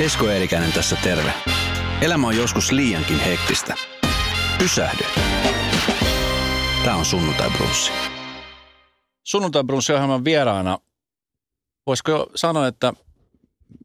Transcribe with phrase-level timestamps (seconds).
[0.00, 1.34] Esko Eerikäinen tässä terve.
[2.00, 3.74] Elämä on joskus liiankin hektistä.
[4.58, 5.04] Pysähdy.
[6.84, 7.92] Tämä on Sunnuntai Brunssi.
[9.24, 10.78] Sunnuntai Brunssi-ohjelman vieraana,
[11.86, 12.92] voisiko jo sanoa, että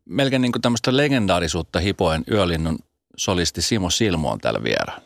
[0.06, 2.80] melkein niin kuin tämmöistä legendaarisuutta hipoen yölinnun
[3.18, 5.02] solisti Simo Silmo on täällä vieraana.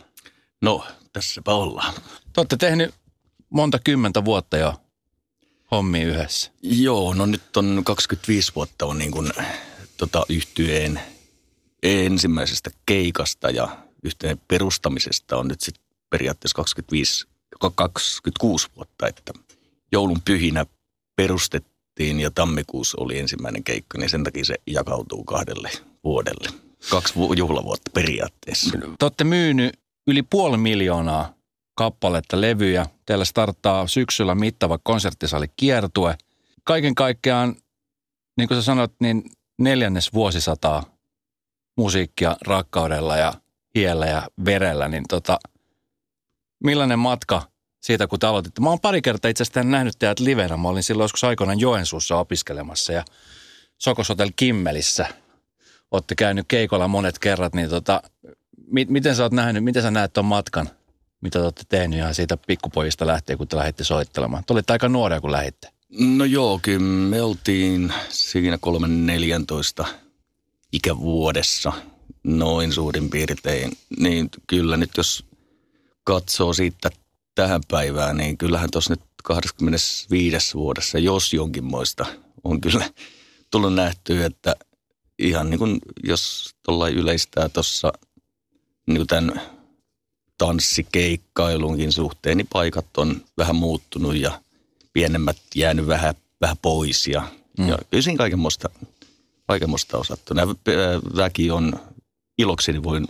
[0.61, 1.93] No, tässäpä ollaan.
[2.33, 2.93] Te olette tehnyt
[3.49, 4.73] monta kymmentä vuotta jo
[5.71, 6.51] hommi yhdessä.
[6.61, 9.31] Joo, no nyt on 25 vuotta on niin kuin,
[9.97, 10.99] tota, yhtyeen
[11.83, 17.27] ensimmäisestä keikasta ja yhteen perustamisesta on nyt sitten periaatteessa 25,
[17.75, 19.33] 26 vuotta, että
[19.91, 20.65] joulun pyhinä
[21.15, 25.71] perustettiin ja tammikuussa oli ensimmäinen keikka, niin sen takia se jakautuu kahdelle
[26.03, 26.49] vuodelle.
[26.89, 28.77] Kaksi juhlavuotta periaatteessa.
[28.99, 31.33] Te olette myynyt yli puoli miljoonaa
[31.75, 32.85] kappaletta levyjä.
[33.05, 36.17] Teillä starttaa syksyllä mittava konserttisali kiertue.
[36.63, 37.55] Kaiken kaikkiaan,
[38.37, 39.23] niin kuin sä sanoit, niin
[39.59, 40.83] neljännes vuosisataa
[41.77, 43.33] musiikkia rakkaudella ja
[43.75, 45.39] hiellä ja verellä, niin tota,
[46.63, 47.41] millainen matka
[47.81, 48.61] siitä, kun te aloititte?
[48.61, 50.57] Mä oon pari kertaa itse asiassa nähnyt teidät livenä.
[50.57, 53.05] Mä olin silloin joskus aikoinaan Joensuussa opiskelemassa ja
[53.77, 55.05] Sokosotel Kimmelissä.
[55.91, 58.01] Olette käynyt keikolla monet kerrat, niin tota,
[58.67, 60.69] mi- miten sä oot nähnyt, miten sä näet tuon matkan,
[61.21, 64.43] mitä te olette tehnyt ihan siitä pikkupojista lähtien, kun te lähditte soittelemaan?
[64.47, 65.72] Te olitte aika nuoria, kun lähditte.
[65.97, 68.57] No joo, kyllä me oltiin siinä
[69.83, 69.87] 3-14
[70.71, 71.73] ikävuodessa
[72.23, 73.71] noin suurin piirtein.
[73.99, 75.25] Niin kyllä nyt jos
[76.03, 76.89] katsoo siitä
[77.35, 82.05] tähän päivään, niin kyllähän tuossa nyt 25 vuodessa, jos jonkinmoista,
[82.43, 82.89] on kyllä
[83.51, 84.55] tullut nähtyä, että
[85.19, 87.93] ihan niin kuin jos tuolla yleistää tuossa
[88.87, 89.41] niin tämän
[90.37, 94.41] tanssikeikkailunkin suhteen, niin paikat on vähän muuttunut ja
[94.93, 97.27] pienemmät jäänyt vähän, vähän pois ja,
[97.59, 97.67] mm.
[97.67, 98.69] ja kyllä siinä kaikenmoista,
[99.47, 100.33] kaikenmoista osattu.
[100.33, 100.53] Nämä
[101.15, 101.73] väki on,
[102.37, 103.07] ilokseni voin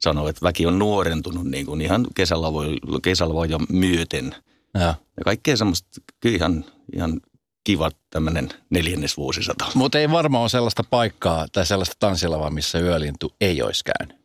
[0.00, 4.34] sanoa, että väki on nuorentunut niin kuin ihan kesällä voi, kesällä voi jo myöten.
[4.74, 4.80] Ja.
[5.16, 7.20] ja kaikkea semmoista, kyllä ihan, ihan
[7.64, 9.66] kiva tämmöinen neljännesvuosisata.
[9.74, 14.16] Mutta ei varmaan ole sellaista paikkaa tai sellaista tanssilavaa, missä yölintu ei olisi käynyt.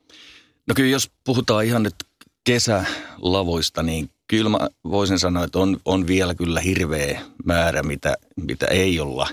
[0.68, 1.96] No kyllä jos puhutaan ihan nyt
[2.44, 8.66] kesälavoista, niin kyllä mä voisin sanoa, että on, on vielä kyllä hirveä määrä, mitä, mitä
[8.66, 9.28] ei olla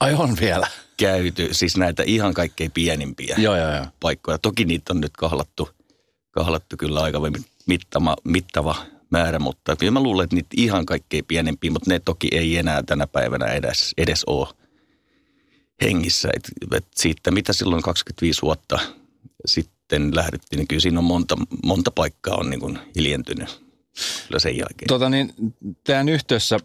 [0.00, 0.66] Ai on vielä.
[0.96, 1.48] käyty.
[1.52, 3.86] Siis näitä ihan kaikkein pienimpiä Joo, joo, joo.
[4.00, 4.38] paikkoja.
[4.38, 5.68] Toki niitä on nyt kahlattu,
[6.30, 7.20] kahlattu kyllä aika
[7.66, 8.76] mittava, mittava
[9.10, 12.82] määrä, mutta kyllä mä luulen, että niitä ihan kaikkein pienempiä, mutta ne toki ei enää
[12.82, 14.48] tänä päivänä edes, edes ole
[15.82, 16.28] hengissä.
[16.36, 18.78] Et, et siitä, mitä silloin 25 vuotta
[19.46, 23.63] sitten lähdettiin, niin kyllä siinä on monta, monta paikkaa on niin kuin hiljentynyt
[24.28, 24.88] kyllä sen jälkeen.
[24.88, 25.32] Tota niin,
[25.84, 26.58] teidän yhteydessä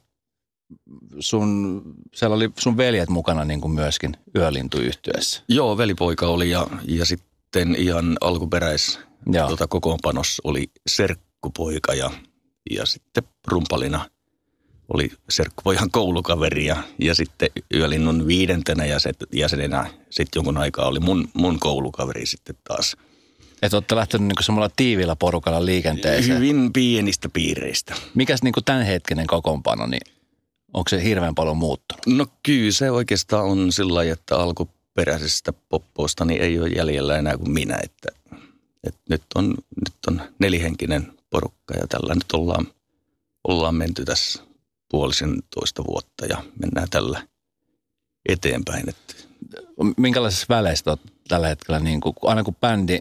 [1.19, 1.81] sun,
[2.16, 5.44] siellä oli sun veljet mukana niin kuin myöskin yölintuyhtiössä.
[5.47, 9.00] Joo, velipoika oli ja, ja sitten ihan alkuperäis
[9.31, 9.47] Joo.
[9.50, 12.12] tota, kokoonpanos oli serkkupoika ja,
[12.72, 14.09] ja sitten rumpalina
[14.94, 21.29] oli serkkupojan koulukaveri ja, ja sitten yölinnun viidentenä jäsen- jäsenenä sitten jonkun aikaa oli mun,
[21.34, 22.97] mun koulukaveri sitten taas.
[23.62, 26.38] Että olette lähtenyt niin semmoilla tiivillä porukalla liikenteeseen.
[26.38, 27.96] Hyvin pienistä piireistä.
[28.16, 30.02] Mikäs niin tämänhetkinen kokoonpano, niin
[30.74, 32.08] onko se hirveän paljon muuttunut?
[32.08, 37.38] No kyllä se oikeastaan on sillä lailla, että alkuperäisestä poppoista niin ei ole jäljellä enää
[37.38, 37.80] kuin minä.
[37.84, 38.09] Että,
[38.84, 39.56] että nyt, on,
[39.86, 42.68] nyt on nelihenkinen porukka ja tällä nyt ollaan,
[43.44, 44.44] ollaan menty tässä
[44.92, 47.28] puolisen toista vuotta ja mennään tällä
[48.30, 48.90] eteenpäin.
[48.90, 49.14] Että
[49.98, 53.00] Minkälaisissa väleissä olet tällä hetkellä, niin kuin, aina kun bändi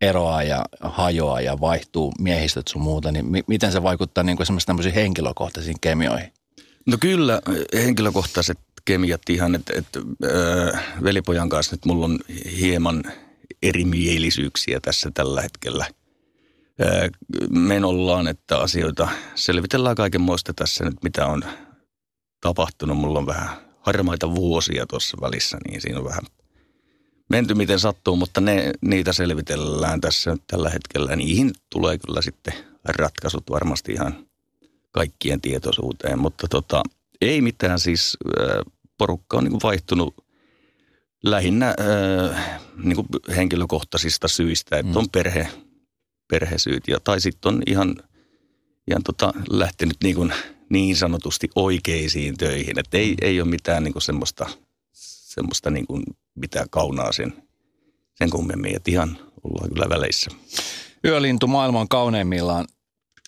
[0.00, 4.46] eroaa ja hajoaa ja vaihtuu miehistöt sun muuta, niin mi- miten se vaikuttaa niin kuin
[4.66, 6.32] tämmöisiin henkilökohtaisiin kemioihin?
[6.86, 7.42] No kyllä,
[7.74, 10.00] henkilökohtaiset kemiat ihan, että, että
[10.74, 12.18] äh, velipojan kanssa nyt mulla on
[12.58, 13.02] hieman
[13.62, 17.10] erimielisyyksiä tässä tällä hetkellä äh,
[17.50, 21.44] menollaan, että asioita selvitellään kaikenmoista tässä nyt, mitä on
[22.40, 22.98] tapahtunut.
[22.98, 23.48] Mulla on vähän
[23.80, 26.24] harmaita vuosia tuossa välissä, niin siinä on vähän
[27.28, 31.16] menty miten sattuu, mutta ne, niitä selvitellään tässä tällä hetkellä.
[31.16, 32.54] Niihin tulee kyllä sitten
[32.88, 34.26] ratkaisut varmasti ihan
[34.90, 36.82] kaikkien tietoisuuteen, mutta tota,
[37.20, 38.16] ei mitään siis
[38.98, 40.14] porukka on niin vaihtunut
[41.24, 41.74] lähinnä
[42.30, 44.96] äh, niin kuin henkilökohtaisista syistä, että Mm.
[44.96, 45.48] on perhe,
[46.28, 47.96] perhesyyt ja, tai sitten on ihan,
[48.88, 50.32] ihan tota, lähtenyt niin, kuin
[50.68, 54.46] niin sanotusti oikeisiin töihin, että ei, ei ole mitään niin kuin semmoista,
[54.92, 56.02] semmoista niin kuin
[56.36, 57.42] mitään kaunaa sen,
[58.14, 60.30] sen kummemmin, että ihan ollaan kyllä väleissä.
[61.04, 62.66] Yölintu maailman kauneimmillaan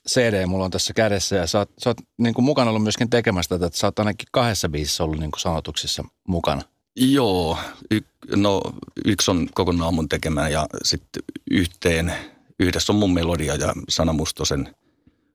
[0.08, 3.10] CD mulla on tässä kädessä ja sä oot, sä oot niin kuin mukana ollut myöskin
[3.10, 6.62] tekemässä tätä, että sä oot ainakin kahdessa biisissä ollut niin kuin sanotuksissa mukana.
[6.96, 7.58] Joo,
[7.90, 8.00] y,
[8.36, 8.62] no
[9.04, 12.12] yksi on kokonaan mun tekemään ja sitten yhteen,
[12.58, 14.74] yhdessä on mun melodia ja Sana Mustosen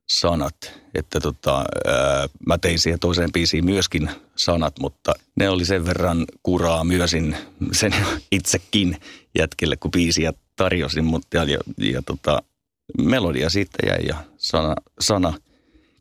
[0.10, 0.56] sanat.
[0.96, 6.26] Että tota, ää, mä tein siihen toiseen biisiin myöskin sanat, mutta ne oli sen verran
[6.44, 7.38] kuraa myösin
[7.72, 7.96] sen
[8.32, 8.98] itsekin
[9.40, 12.44] jätkille, kun biisiä tarjosin, mutta ja, ja, ja tota,
[12.98, 15.34] melodia siitä jäi ja sana, sana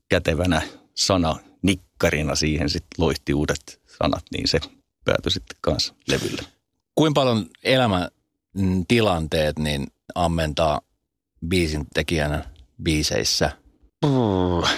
[0.08, 0.62] kätevänä
[0.94, 4.60] sana nikkarina siihen sitten loihti uudet sanat, niin se
[5.04, 6.42] päätyi sitten kanssa levylle.
[6.94, 8.08] Kuinka paljon elämän
[8.54, 10.80] mm, tilanteet niin ammentaa
[11.48, 12.50] biisin tekijänä
[12.82, 13.61] biiseissä?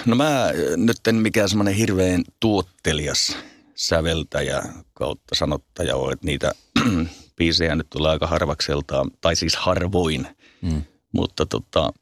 [0.05, 3.37] No mä nyt en mikään semmoinen hirveän tuottelias
[3.75, 4.63] säveltäjä
[4.93, 6.51] kautta sanottaja ole, että niitä
[7.37, 10.27] biisejä nyt tulee aika harvakseltaan, tai siis harvoin.
[10.61, 10.81] Mm.
[11.11, 11.93] Mutta tota,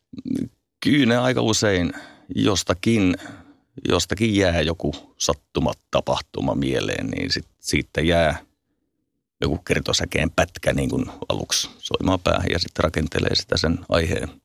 [0.83, 1.93] kyllä ne aika usein
[2.35, 3.15] jostakin,
[3.89, 8.37] jostakin jää joku sattuma tapahtuma mieleen, niin sit, siitä jää
[9.41, 14.42] joku kertosäkeen pätkä niin kuin aluksi soimaan päähän ja sitten rakentelee sitä sen aiheen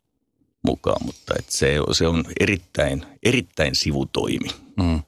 [0.69, 4.49] mukaan, mutta et se, se on erittäin, erittäin sivutoimi.
[4.77, 5.03] Mm.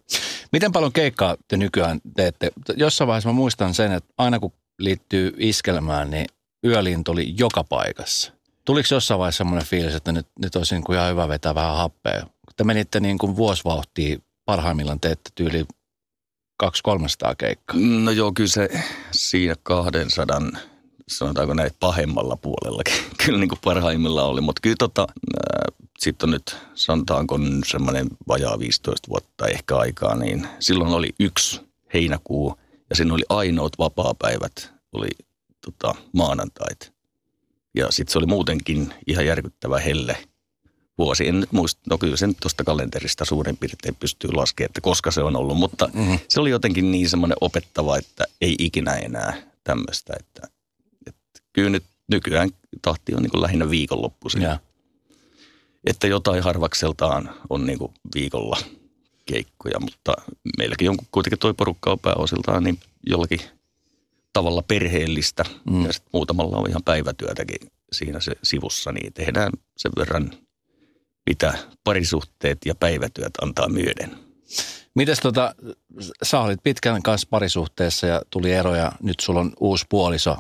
[0.53, 2.51] Miten paljon keikkaa te nykyään teette?
[2.77, 6.27] Jossain vaiheessa mä muistan sen, että aina kun liittyy iskelmään, niin
[6.65, 8.33] yölintu oli joka paikassa.
[8.65, 11.77] Tuliko jossain vaiheessa semmoinen fiilis, että nyt, nyt olisi niin kuin ihan hyvä vetää vähän
[11.77, 12.21] happea?
[12.21, 15.65] Kun te menitte niin kuin vuosivauhtiin, parhaimmillaan teette tyyli
[16.63, 16.67] 200-300
[17.39, 17.77] keikkaa.
[17.81, 18.69] No joo, kyllä se
[19.11, 20.41] siinä 200,
[21.11, 22.95] sanotaanko näin, pahemmalla puolellakin
[23.27, 24.41] kyllä niin kuin parhaimmillaan oli.
[24.41, 25.07] Mutta kyllä tota,
[25.99, 31.61] sitten on nyt sanotaanko semmoinen vajaa 15 vuotta ehkä aikaa, niin silloin oli yksi
[31.95, 32.59] heinäkuu
[32.91, 35.09] ja siinä oli ainoat vapaapäivät, oli
[35.65, 36.93] tota, maanantait.
[37.75, 40.17] Ja sitten se oli muutenkin ihan järkyttävä helle
[40.99, 41.29] vuosi.
[41.29, 45.23] En nyt muista, no kyllä sen tuosta kalenterista suurin piirtein pystyy laskemaan, että koska se
[45.23, 45.57] on ollut.
[45.57, 46.19] Mutta mm-hmm.
[46.29, 50.13] se oli jotenkin niin semmoinen opettava, että ei ikinä enää tämmöistä.
[50.21, 50.49] Että
[51.53, 52.51] kyllä nyt nykyään
[52.83, 54.43] tahti on niin kuin lähinnä viikonloppuisin.
[54.43, 54.59] Ja.
[55.85, 58.57] Että jotain harvakseltaan on niin kuin viikolla
[59.27, 60.15] keikkoja, mutta
[60.59, 63.41] meilläkin on kuitenkin toi porukka on pääosiltaan niin jollakin–
[64.33, 65.85] tavalla perheellistä mm.
[65.87, 70.31] ja sitten muutamalla on ihan päivätyötäkin siinä se sivussa, niin tehdään sen verran,
[71.27, 74.19] mitä parisuhteet ja päivätyöt antaa myöden.
[74.95, 75.55] Mites tota,
[76.23, 80.37] sä olit pitkän kanssa parisuhteessa ja tuli eroja, nyt sulla on uusi puoliso.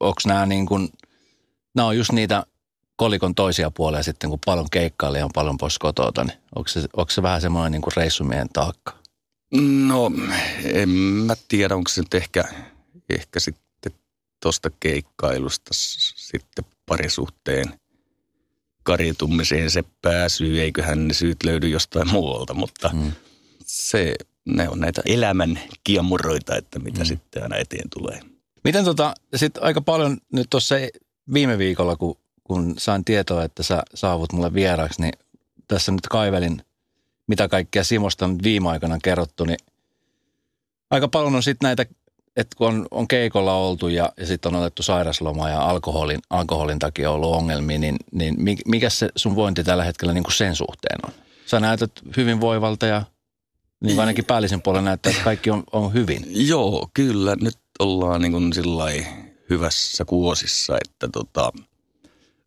[0.00, 0.88] Onko nämä niin kuin,
[1.74, 2.46] nämä on just niitä
[2.96, 6.80] kolikon toisia puolia sitten, kun paljon keikkailla ja on paljon pois kotoa, niin onko se,
[6.80, 8.92] onko se vähän semmoinen niin kuin reissumien taakka?
[9.86, 10.10] No,
[10.64, 12.44] en mä tiedä, onko se nyt ehkä
[13.10, 13.92] ehkä sitten
[14.42, 15.70] tuosta keikkailusta
[16.16, 17.80] sitten parisuhteen
[18.82, 23.12] kariutumiseen se pääsy, eiköhän ne syyt löydy jostain muualta, mutta mm.
[23.66, 24.14] se,
[24.44, 27.06] ne on näitä elämän kiemuroita, että mitä mm.
[27.06, 28.20] sitten aina eteen tulee.
[28.64, 30.74] Miten tota, sitten aika paljon nyt tuossa
[31.32, 35.12] viime viikolla, kun, kun sain tietoa, että sä saavut mulle vieraaksi, niin
[35.68, 36.62] tässä nyt kaivelin,
[37.26, 39.58] mitä kaikkea Simosta on viime aikana kerrottu, niin
[40.90, 41.86] aika paljon on sitten näitä
[42.36, 46.78] että kun on, on keikolla oltu ja, ja sitten on otettu sairasloma ja alkoholin, alkoholin
[46.78, 48.36] takia ollut ongelmia, niin, niin
[48.66, 51.12] mikä se sun vointi tällä hetkellä niin kuin sen suhteen on?
[51.46, 53.02] Sä näytät hyvin voivalta ja
[53.80, 56.22] niin ainakin päällisen puolella näyttää, että kaikki on, on hyvin.
[56.48, 57.36] Joo, kyllä.
[57.40, 58.52] Nyt ollaan niin kuin
[59.50, 61.52] hyvässä kuosissa, että tota,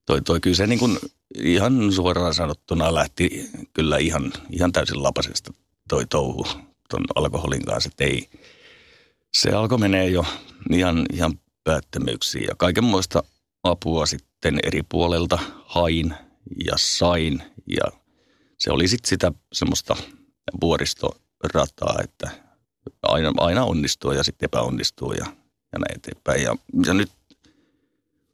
[0.06, 0.98] toi, toi kyllä se niin kuin
[1.44, 5.54] ihan suoraan sanottuna lähti kyllä ihan, ihan täysin lapasesta
[5.90, 6.48] toi touhu
[6.90, 8.30] ton alkoholin kanssa, että ei–
[9.38, 10.26] se alkoi menee jo
[10.74, 12.44] ihan, ihan päättömyyksiin.
[12.44, 13.24] Ja kaikenmoista
[13.64, 16.14] apua sitten eri puolelta hain
[16.66, 17.44] ja sain.
[17.68, 18.02] Ja
[18.60, 19.96] se oli sitten sitä semmoista
[20.62, 22.32] vuoristorataa, että
[23.02, 25.26] aina, aina onnistuu ja sitten epäonnistuu ja,
[25.74, 26.44] ja näin eteenpäin.
[26.44, 27.12] Ja, ja nyt,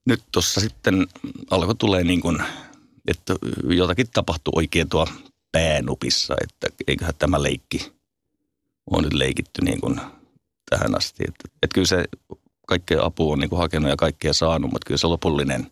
[0.05, 1.07] nyt tuossa sitten
[1.51, 2.43] alkoi tulee niin kuin,
[3.07, 3.35] että
[3.69, 5.07] jotakin tapahtui oikein tuo
[5.51, 7.91] päänupissa, että eiköhän tämä leikki
[8.91, 10.01] on nyt leikitty niin kuin–
[10.69, 11.23] tähän asti.
[11.27, 12.05] Että, että kyllä se
[12.67, 15.71] kaikkea apua on niin kuin hakenut ja kaikkea saanut, mutta kyllä se lopullinen,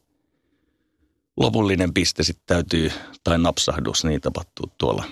[1.37, 2.91] lopullinen piste sitten täytyy,
[3.23, 5.05] tai napsahdus, niin tapahtuu tuolla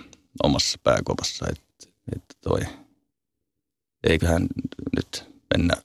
[0.44, 1.46] omassa pääkovassa.
[1.50, 2.60] Että, että toi,
[4.10, 4.48] eiköhän
[4.96, 5.26] nyt
[5.58, 5.76] mennä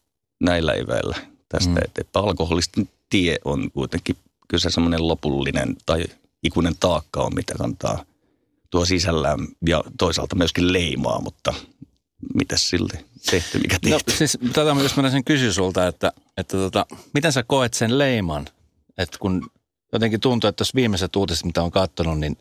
[0.41, 1.17] näillä eväillä
[1.49, 1.77] tästä, mm.
[1.99, 4.17] että alkoholistin tie on kuitenkin
[4.49, 6.05] kyllä se semmoinen lopullinen tai
[6.43, 8.05] ikuinen taakka on, mitä kantaa
[8.71, 11.55] tuo sisällään ja toisaalta myöskin leimaa, mutta
[12.35, 12.97] mitä silti
[13.31, 14.11] tehty, mikä no, tehty?
[14.11, 17.99] No siis tätä mä just sen kysyä sulta, että, että tota, miten sä koet sen
[17.99, 18.47] leiman?
[18.99, 19.50] Että kun
[19.93, 22.37] jotenkin tuntuu, että tässä viimeiset uutiset, mitä on katsonut, niin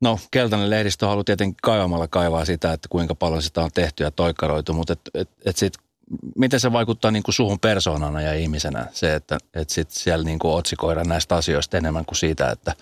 [0.00, 4.10] no keltainen lehdistö haluaa tietenkin kaivamalla kaivaa sitä, että kuinka paljon sitä on tehty ja
[4.10, 5.72] toikaroitu, mutta et, et, et sit,
[6.36, 10.38] miten se vaikuttaa niin kuin suhun persoonana ja ihmisenä, se, että, että sit siellä niin
[10.38, 12.74] kuin otsikoidaan näistä asioista enemmän kuin siitä, että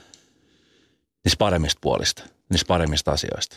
[1.25, 3.57] niistä paremmista puolista, niistä paremmista asioista?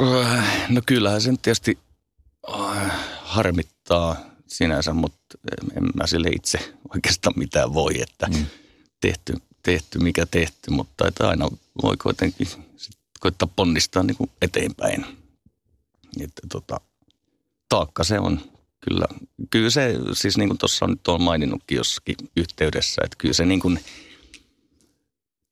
[0.00, 1.78] Äh, no kyllähän sen tietysti
[2.54, 5.38] äh, harmittaa sinänsä, mutta
[5.76, 8.46] en mä sille itse oikeastaan mitään voi, että mm.
[9.00, 9.34] tehty,
[9.68, 11.48] tehty mikä tehty, mutta että aina
[11.82, 12.46] voi kuitenkin
[12.76, 15.06] sit koittaa ponnistaa niin kuin eteenpäin.
[16.20, 16.80] Että tota,
[17.68, 18.40] taakka se on
[18.80, 19.06] kyllä.
[19.50, 23.44] Kyllä se, siis niin kuin tuossa on nyt on maininnutkin jossakin yhteydessä, että kyllä se
[23.44, 23.80] niin kuin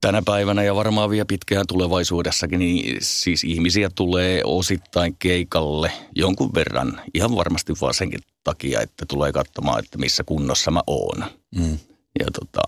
[0.00, 7.00] tänä päivänä ja varmaan vielä pitkään tulevaisuudessakin, niin siis ihmisiä tulee osittain keikalle jonkun verran.
[7.14, 11.24] Ihan varmasti vaan senkin takia, että tulee katsomaan, että missä kunnossa mä oon.
[11.56, 11.78] Mm.
[12.18, 12.62] Ja tota,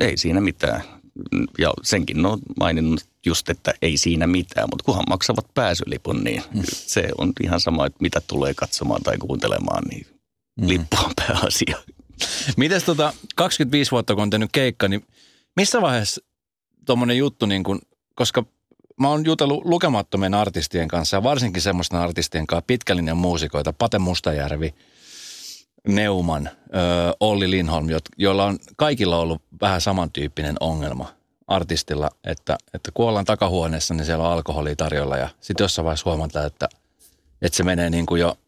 [0.00, 0.82] ei siinä mitään.
[1.58, 6.62] Ja senkin on maininnut just, että ei siinä mitään, mutta kunhan maksavat pääsylipun, niin mm.
[6.72, 10.06] se on ihan sama, että mitä tulee katsomaan tai kuuntelemaan, niin
[10.60, 10.68] mm.
[10.68, 11.78] lippu on pääasia.
[12.56, 15.04] Mites tota, 25 vuotta kun on tehnyt keikka, niin
[15.56, 16.20] missä vaiheessa
[16.86, 17.80] tuommoinen juttu, niin kun,
[18.14, 18.44] koska
[19.00, 24.74] mä oon jutellut lukemattomien artistien kanssa ja varsinkin semmoisten artistien kanssa, pitkällinen muusikoita, Pate Mustajärvi,
[25.88, 26.50] Neuman,
[27.20, 31.14] Olli Linholm, joilla on kaikilla ollut vähän samantyyppinen ongelma
[31.46, 36.10] artistilla, että, että kun ollaan takahuoneessa, niin siellä on alkoholia tarjolla ja sitten jossain vaiheessa
[36.10, 36.68] huomataan, että,
[37.42, 38.38] että se menee niin kuin jo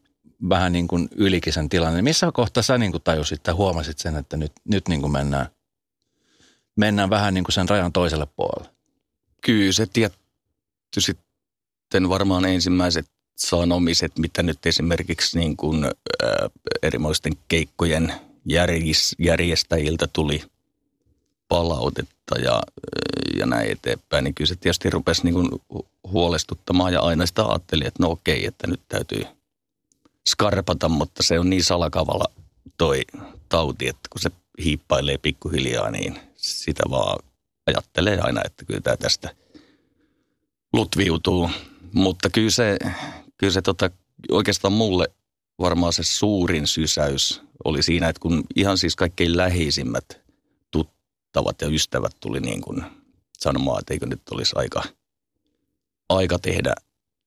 [0.49, 2.01] vähän niin kuin ylikin sen tilanne.
[2.01, 5.47] Missä kohtaa sä niin kuin tajusit tai huomasit sen, että nyt, nyt niin kuin mennään,
[6.75, 8.73] mennään vähän niin kuin sen rajan toiselle puolelle?
[9.45, 16.49] Kyllä se tietty sitten varmaan ensimmäiset sanomiset, mitä nyt esimerkiksi niin kuin, ää,
[16.83, 18.13] erimoisten keikkojen
[19.19, 20.43] järjestäjiltä tuli
[21.47, 22.61] palautetta ja,
[23.39, 25.49] ja näin eteenpäin, niin kyllä se tietysti rupesi niin kuin
[26.07, 29.25] huolestuttamaan ja aina sitä ajattelin, että no okei, että nyt täytyy
[30.29, 32.25] skarpata, mutta se on niin salakavalla
[32.77, 33.01] toi
[33.49, 34.31] tauti, että kun se
[34.63, 37.19] hiippailee pikkuhiljaa, niin sitä vaan
[37.67, 39.35] ajattelee aina, että kyllä tämä tästä
[40.73, 41.49] lutviutuu.
[41.93, 42.77] Mutta kyllä se,
[43.41, 43.89] kyllä se tota,
[44.31, 45.07] oikeastaan mulle
[45.59, 50.21] varmaan se suurin sysäys oli siinä, että kun ihan siis kaikkein läheisimmät
[50.71, 52.83] tuttavat ja ystävät tuli niin kuin
[53.39, 54.83] sanomaan, että eikö nyt olisi aika,
[56.09, 56.73] aika tehdä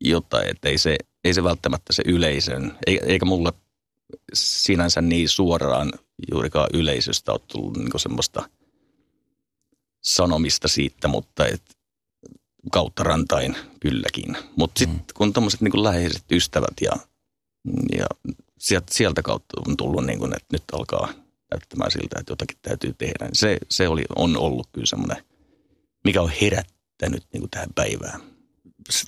[0.00, 3.52] jotain, että ei se, ei se välttämättä se yleisön, eikä mulle
[4.34, 5.92] sinänsä niin suoraan
[6.30, 8.48] juurikaan yleisöstä ole tullut niin semmoista
[10.00, 11.62] sanomista siitä, mutta et
[12.72, 14.36] kautta rantain kylläkin.
[14.56, 15.04] Mutta sitten mm.
[15.14, 16.92] kun tuommoiset niin läheiset ystävät ja,
[17.98, 18.06] ja
[18.58, 21.12] sieltä, sieltä kautta on tullut, niin kuin, että nyt alkaa
[21.50, 23.24] näyttämään siltä, että jotakin täytyy tehdä.
[23.24, 25.24] Niin se, se oli, on ollut kyllä semmoinen,
[26.04, 28.20] mikä on herättänyt niin kuin tähän päivään.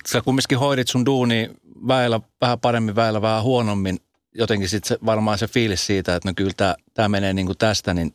[0.07, 1.49] Sä kumminkin hoidit sun duuni
[1.87, 3.99] väellä, vähän paremmin, väellä vähän huonommin.
[4.35, 8.13] Jotenkin sitten varmaan se fiilis siitä, että no kyllä tämä menee niin kuin tästä, niin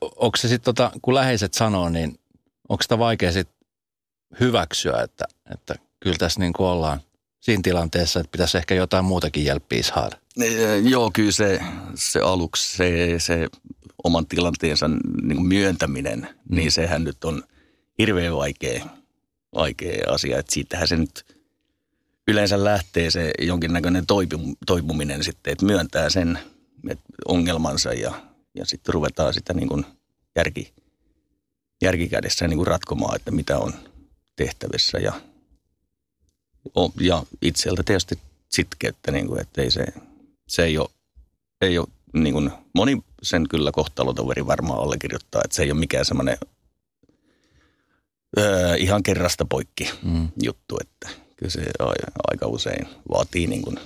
[0.00, 2.18] onko se sitten, tota, kun läheiset sanoo, niin
[2.68, 3.53] onko sitä vaikea sitten
[4.40, 5.24] hyväksyä, että,
[5.54, 7.00] että kyllä tässä niin kuin ollaan
[7.40, 10.16] siinä tilanteessa, että pitäisi ehkä jotain muutakin jälppiä saada?
[10.82, 11.60] Joo, kyllä se,
[11.94, 13.48] se aluksi se, se
[14.04, 14.88] oman tilanteensa
[15.22, 16.56] niin kuin myöntäminen, mm.
[16.56, 17.42] niin sehän nyt on
[17.98, 18.84] hirveän vaikea,
[19.54, 20.38] vaikea asia.
[20.38, 21.36] Että siitähän se nyt
[22.28, 24.04] yleensä lähtee se jonkinnäköinen
[24.66, 26.38] toipuminen sitten, että myöntää sen
[26.90, 28.12] että ongelmansa ja,
[28.54, 29.86] ja sitten ruvetaan sitä niin kuin
[30.36, 30.72] järki,
[31.82, 33.72] järkikädessä niin kuin ratkomaan, että mitä on
[34.36, 35.12] tehtävissä ja,
[37.00, 39.84] ja itseltä tietysti sitkeyttä, niin kuin, että ei se,
[40.48, 40.88] se ei ole,
[41.60, 46.04] ei ole niin kuin, moni sen kyllä kohtalotoveri varmaan allekirjoittaa, että se ei ole mikään
[46.04, 46.38] semmoinen
[48.38, 50.28] öö, ihan kerrasta poikki mm.
[50.42, 51.62] juttu, että kyllä se
[52.30, 53.76] aika usein vaatii niin kuin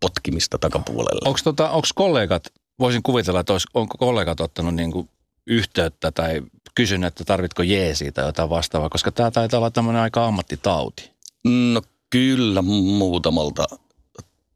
[0.00, 1.28] potkimista takapuolelle.
[1.28, 2.42] Onko tota, kollegat,
[2.78, 5.08] voisin kuvitella, että olisi, onko kollegat ottanut niin kuin
[5.46, 6.42] yhteyttä tai
[6.74, 11.10] kysynyt, että tarvitko jeesiä tai jotain vastaavaa, koska tämä taitaa olla tämmöinen aika ammattitauti.
[11.44, 13.64] No kyllä muutamalta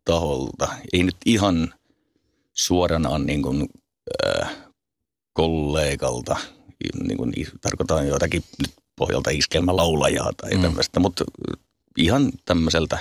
[0.05, 0.69] taholta.
[0.93, 1.75] Ei nyt ihan
[2.53, 3.69] suoranaan niin kuin,
[4.27, 4.57] äh,
[5.33, 6.37] kollegalta,
[7.03, 10.63] niin kuin, tarkoitan jotakin nyt pohjalta iskelmälaulajaa tai mm.
[10.63, 11.25] tämmöistä, mutta
[11.99, 12.99] ihan tämmöiseltä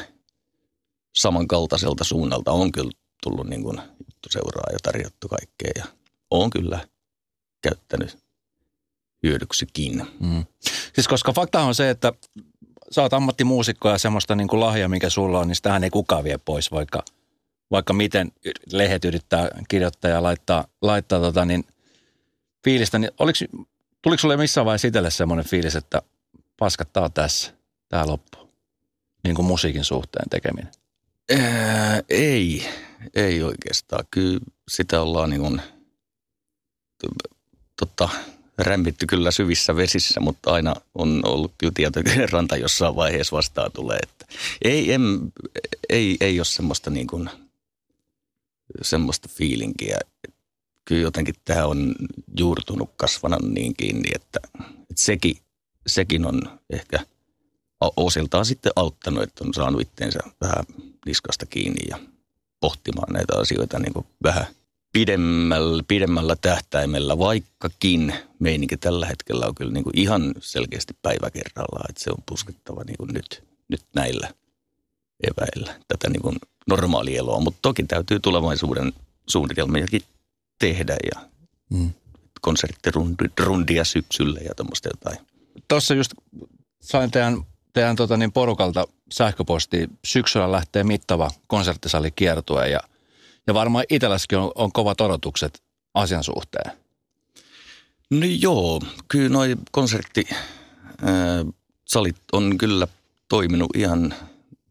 [1.15, 2.91] samankaltaiselta suunnalta on kyllä
[3.24, 3.81] tullut niin kuin
[4.29, 5.86] seuraa ja tarjottu kaikkea ja
[6.31, 6.88] on kyllä
[7.62, 8.18] käyttänyt
[9.24, 10.08] hyödyksikin.
[10.20, 10.46] Mm.
[10.94, 12.13] Siis koska fakta on se, että
[12.92, 16.24] sä oot ammattimuusikko ja semmoista niin kuin lahja, mikä sulla on, niin sitähän ei kukaan
[16.24, 17.04] vie pois, vaikka,
[17.72, 18.32] vaikka miten
[18.72, 21.63] lehet yrittää kirjoittaa ja laittaa, laittaa tota, niin
[22.63, 23.00] fiilistä.
[23.00, 23.39] Niin oliko,
[24.01, 26.01] tuliko sulle missään vaiheessa itselle semmoinen fiilis, että
[26.60, 27.54] paskat, tää tässä,
[27.89, 28.50] tää loppu,
[29.24, 30.72] niin kuin musiikin suhteen tekeminen?
[31.32, 32.70] Ää, ei,
[33.16, 34.06] ei oikeastaan.
[34.12, 35.62] Kyllä sitä ollaan niin kuin,
[37.79, 38.09] tota,
[38.57, 43.71] rämpitty kyllä syvissä vesissä, mutta aina on ollut kyllä tieto, että ranta jossain vaiheessa vastaan
[43.71, 44.00] tulee.
[44.03, 44.25] Että
[44.62, 45.33] ei, en,
[45.89, 47.29] ei, ei ole semmoista, niin kuin,
[48.81, 50.00] semmoista fiilinkiä.
[50.86, 51.95] Kyllä jotenkin tämä on
[52.38, 55.38] juurtunut kasvana niin kiinni, että, että sekin,
[55.88, 57.00] sekin on ehkä
[57.98, 60.65] osiltaan sitten auttanut, että on saanut itteensä vähän
[61.05, 62.00] niskasta kiinni ja
[62.59, 64.45] pohtimaan näitä asioita niin kuin vähän–
[64.93, 71.86] pidemmällä, pidemmällä tähtäimellä, vaikkakin meininki tällä hetkellä on kyllä niin kuin ihan selkeästi päivä kerrallaan,
[71.89, 74.34] että se on puskettava niin kuin nyt, nyt näillä
[75.24, 76.36] eväillä tätä niin kuin
[76.67, 78.93] normaalieloa, mutta toki täytyy tulevaisuuden
[79.27, 80.01] suunnitelmiakin
[80.60, 81.22] tehdä ja
[81.69, 81.89] mm.
[82.41, 85.27] konserttirundia syksyllä ja tuommoista jotain.
[85.67, 86.12] Tuossa just
[86.81, 89.89] sain teidän, teidän tota niin porukalta sähköposti.
[90.05, 92.79] Syksyllä lähtee mittava konserttisali kiertue ja–
[93.48, 95.62] ja varmaan itselläskin on, on kovat odotukset
[95.93, 96.72] asian suhteen.
[98.10, 102.88] No joo, kyllä noi konserttisalit on kyllä
[103.29, 104.13] toiminut ihan,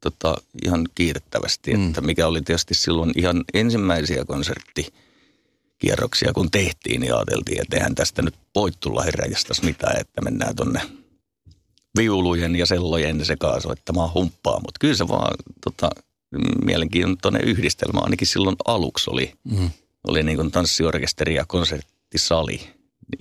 [0.00, 1.88] tota, ihan kiitettävästi, mm.
[1.88, 8.22] että mikä oli tietysti silloin ihan ensimmäisiä konserttikierroksia, kun tehtiin, niin ajateltiin, että eihän tästä
[8.22, 10.80] nyt voi tulla herräjästäs mitään, että mennään tonne
[11.96, 15.34] viulujen ja sellojen sekaan soittamaan humppaa, mutta kyllä se vaan
[15.64, 15.90] tota,
[16.64, 18.00] mielenkiintoinen yhdistelmä.
[18.00, 19.70] Ainakin silloin aluksi oli, mm.
[20.04, 22.60] oli niin kuin tanssiorkesteri ja konserttisali.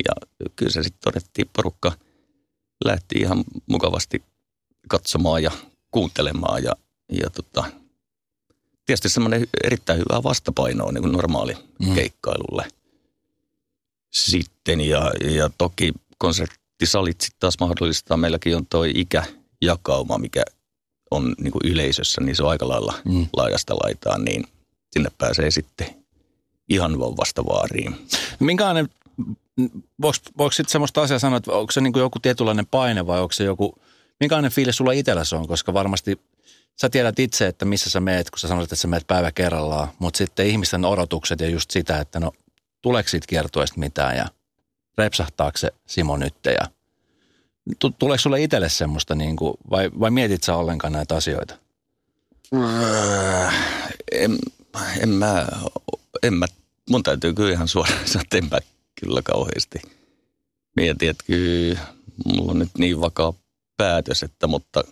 [0.05, 1.91] Ja kyllä se sitten todettiin, porukka
[2.85, 4.23] lähti ihan mukavasti
[4.87, 5.51] katsomaan ja
[5.91, 6.63] kuuntelemaan.
[6.63, 6.71] Ja,
[7.11, 7.63] ja tota,
[8.85, 11.95] tietysti semmoinen erittäin hyvä vastapaino niin kuin normaali mm.
[11.95, 12.67] keikkailulle.
[14.09, 18.17] Sitten ja, ja toki konserttisalit sitten taas mahdollistaa.
[18.17, 20.43] Meilläkin on toi ikäjakauma, mikä
[21.11, 23.27] on niin kuin yleisössä, niin se on aika lailla mm.
[23.37, 24.43] laajasta laitaan, niin
[24.93, 25.87] sinne pääsee sitten
[26.69, 28.07] ihan vauvasta vaariin.
[28.39, 28.89] Minkälainen,
[30.01, 33.21] voiko, voiko sitten semmoista asiaa sanoa, että onko se niin kuin joku tietynlainen paine vai
[33.21, 33.75] onko se joku,
[34.19, 36.19] minkälainen fiilis sulla itselläsi on, koska varmasti
[36.81, 39.87] sä tiedät itse, että missä sä meet, kun sä sanoit, että sä meet päivä kerrallaan,
[39.99, 42.31] mutta sitten ihmisten odotukset ja just sitä, että no
[42.81, 44.27] tuleeko siitä kiertueesta mitään ja
[44.97, 46.67] repsahtaako se Simo nyt ja
[47.99, 51.57] Tuleeko sulle itselle semmoista, niin kuin, vai, vai mietit sä ollenkaan näitä asioita?
[52.55, 53.55] Äh,
[54.11, 54.37] en,
[54.99, 55.47] en mä,
[56.23, 56.45] en mä,
[56.89, 58.59] mun täytyy kyllä ihan suoraan sanoa, että en mä
[59.01, 59.81] kyllä kauheasti
[60.75, 61.79] mieti, että kyllä
[62.25, 63.33] mulla on nyt niin vakaa
[63.77, 64.83] päätös, että mutta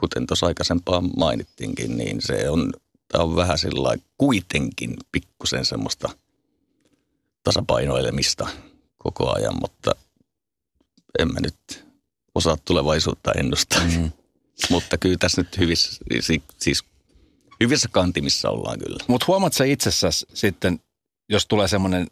[0.00, 2.72] kuten tuossa aikaisempaan mainittiinkin, niin se on,
[3.08, 6.08] tämä on vähän sillä kuitenkin pikkusen semmoista
[7.42, 8.48] tasapainoilemista
[8.98, 9.94] koko ajan, mutta
[11.18, 11.84] en mä nyt
[12.34, 13.84] osaa tulevaisuutta ennustaa.
[13.84, 14.10] Mm.
[14.70, 16.04] Mutta kyllä tässä nyt hyvissä,
[16.58, 16.84] siis
[17.60, 19.04] hyvissä kantimissa ollaan kyllä.
[19.08, 20.80] Mutta huomaat sä itsessäsi sitten,
[21.28, 22.06] jos tulee semmoinen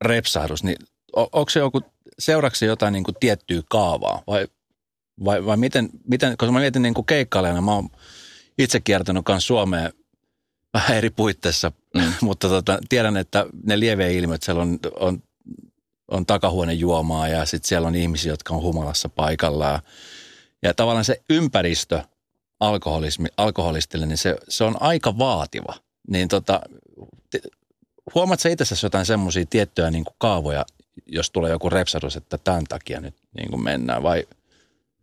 [0.00, 0.76] repsahdus, niin
[1.12, 1.80] onko se joku,
[2.18, 4.48] seuraksi jotain niin kuin tiettyä kaavaa vai,
[5.24, 7.88] vai, vai miten, miten, koska mä mietin niin kuin keikkailijana, mä oon
[8.58, 9.92] itse kiertänyt myös Suomeen
[10.74, 12.12] vähän eri puitteissa, mm.
[12.20, 15.22] mutta tota, tiedän, että ne lieveilmiöt, siellä on, on
[16.08, 19.82] on takahuonejuomaa ja sitten siellä on ihmisiä, jotka on humalassa paikalla.
[20.62, 22.02] Ja, tavallaan se ympäristö
[22.60, 25.74] alkoholismi, alkoholistille, niin se, se on aika vaativa.
[26.08, 26.60] Niin tota,
[28.14, 30.66] huomaat sä itse jotain semmoisia tiettyjä niin kuin kaavoja,
[31.06, 34.24] jos tulee joku repsadus, että tämän takia nyt niin kuin mennään, vai,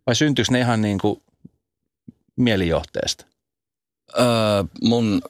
[0.06, 1.22] vai syntyykö ne ihan niin kuin
[2.36, 3.26] mielijohteesta?
[4.18, 4.24] Öö,
[4.82, 5.22] mun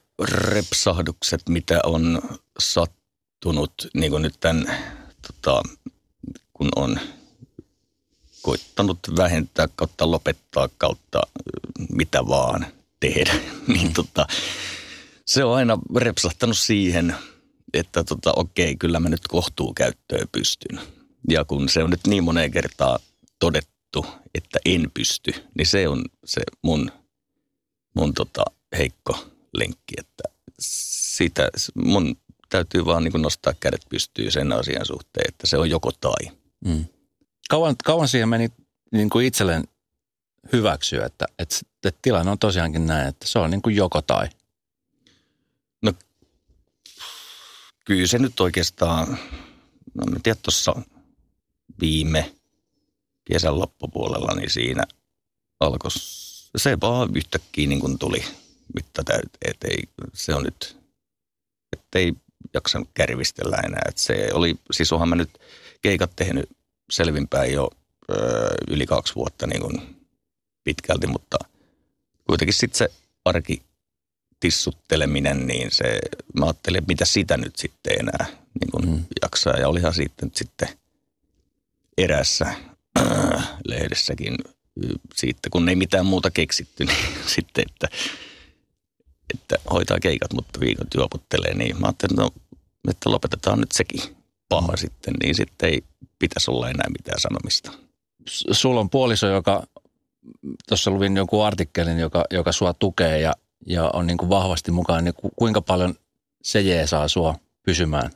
[0.49, 2.23] repsahdukset, mitä on
[2.59, 4.67] sattunut niin kuin nyt tämän
[5.27, 5.63] tota,
[6.53, 7.01] kun on
[8.43, 11.21] koittanut vähentää kautta lopettaa kautta
[11.91, 12.67] mitä vaan
[13.01, 13.35] tehdä,
[13.75, 14.27] niin tota,
[15.27, 17.15] se on aina repsahtanut siihen,
[17.73, 20.81] että tota, okei, kyllä mä nyt kohtuu käyttöön pystyn.
[21.29, 22.99] Ja kun se on nyt niin moneen kertaa
[23.39, 26.93] todettu, että en pysty, niin se on se mun,
[27.95, 28.45] mun tota,
[28.79, 30.23] heikko lenkki, että
[30.59, 32.17] sitä mun
[32.55, 36.37] täytyy vaan niin nostaa kädet pystyyn sen asian suhteen, että se on joko tai.
[36.65, 36.85] Mm.
[37.51, 38.49] Kauan, kauan siihen meni
[38.93, 39.65] niin kuin itselleen
[40.53, 44.29] hyväksyä, että, että, että tilanne on tosiaankin näin, että se on niin kuin joko tai.
[45.83, 45.93] No
[47.85, 49.19] kyllä se nyt oikeastaan,
[49.95, 50.83] no mä tiedän tuossa
[51.81, 52.35] viime
[53.25, 54.85] kesän loppupuolella, niin siinä
[55.61, 55.91] alkoi,
[56.57, 58.25] se vaan yhtäkkiä niin kuin tuli
[58.75, 60.77] mitta täyteen, että ei, se on nyt,
[61.73, 62.13] että ei
[62.55, 63.83] jaksanut kärvistellä enää.
[63.89, 65.31] Et se oli, siis onhan mä nyt
[65.83, 66.49] keikat tehnyt
[66.91, 67.71] selvinpäin jo
[68.11, 68.15] ö,
[68.69, 69.97] yli kaksi vuotta niin kuin
[70.65, 71.39] pitkälti, mutta
[72.27, 72.89] kuitenkin sitten se
[73.25, 73.63] arki
[74.41, 75.99] tissutteleminen, niin se,
[76.39, 78.27] mä ajattelin, että mitä sitä nyt sitten enää
[78.61, 79.05] niin kuin mm.
[79.23, 79.57] jaksaa.
[79.57, 80.69] Ja olihan siitä nyt sitten
[81.99, 82.55] erässä
[83.69, 84.37] lehdessäkin
[85.15, 87.97] siitä, kun ei mitään muuta keksitty, niin sitten, että,
[89.35, 92.31] että hoitaa keikat, mutta viikot juoputtelee, niin mä ajattelin, no,
[92.89, 94.17] että lopetetaan nyt sekin
[94.49, 94.77] paha mm.
[94.77, 95.85] sitten, niin sitten ei
[96.19, 97.73] pitäisi olla enää mitään sanomista.
[98.51, 99.67] Sulla on puoliso, joka,
[100.69, 103.33] tuossa luvin joku artikkelin, joka, joka sua tukee ja,
[103.67, 105.95] ja on niin kuin vahvasti mukaan, niin kuinka paljon
[106.43, 108.11] se jee saa sua pysymään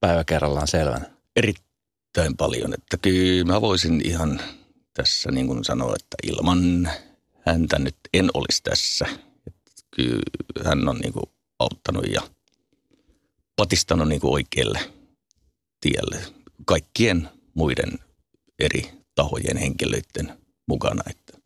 [0.00, 1.10] päivä kerrallaan selvänä?
[1.36, 4.40] Erittäin paljon, että kyllä mä voisin ihan
[4.94, 6.90] tässä niin kuin sanoa, että ilman
[7.46, 9.06] häntä nyt en olisi tässä.
[9.96, 10.20] Kyllä
[10.64, 11.24] hän on niin kuin
[11.58, 12.20] auttanut ja
[13.56, 14.80] patistanut niin kuin oikealle
[15.80, 16.16] tielle
[16.64, 17.98] kaikkien muiden
[18.58, 21.02] eri tahojen henkilöiden mukana.
[21.10, 21.38] Että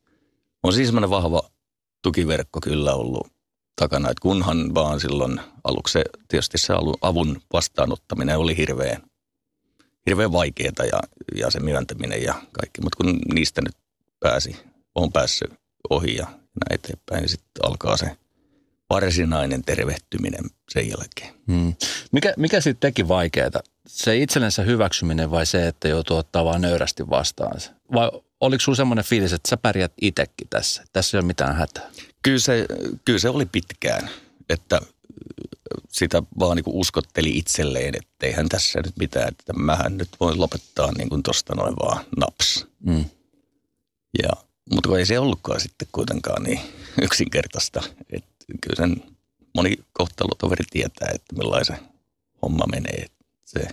[0.63, 1.51] on siis semmoinen vahva
[2.03, 3.27] tukiverkko kyllä ollut
[3.81, 9.03] takana, että kunhan vaan silloin aluksi tietysti se avun vastaanottaminen oli hirveän,
[10.07, 11.01] hirveän vaikeaa ja,
[11.35, 13.77] ja se myöntäminen ja kaikki, mutta kun niistä nyt
[14.21, 14.57] pääsi,
[14.95, 15.51] on päässyt
[15.91, 16.41] ohi ja näin
[16.73, 18.17] eteenpäin, niin sitten alkaa se
[18.91, 21.35] varsinainen tervehtyminen sen jälkeen.
[21.47, 21.75] Hmm.
[22.13, 23.51] Mikä, mikä sitten teki vaikeaa?
[23.87, 27.61] Se itsellensä hyväksyminen vai se, että joutuu ottaa vaan nöyrästi vastaan?
[27.93, 30.85] Vai oliko sinulla semmoinen fiilis, että sä pärjät itsekin tässä?
[30.93, 31.91] Tässä ei ole mitään hätää.
[32.23, 32.67] Kyllä se,
[33.05, 34.11] kyllä se oli pitkään,
[34.49, 34.81] että
[35.89, 40.93] sitä vaan niin uskotteli itselleen, että eihän tässä nyt mitään, että mähän nyt voin lopettaa
[40.93, 42.67] niin kuin tosta noin vaan naps.
[42.81, 43.05] Mm.
[44.23, 44.31] Ja,
[44.75, 46.61] mutta ei se ollutkaan sitten kuitenkaan niin
[47.03, 47.83] yksinkertaista.
[48.13, 49.17] Että kyllä sen
[49.55, 51.79] moni kohtalotoveri tietää, että millaisen
[52.43, 53.07] homma menee.
[53.45, 53.69] Se